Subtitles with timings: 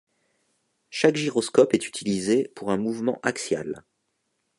[0.89, 3.83] Chaque gyroscope est utilisé pour un mouvement axial.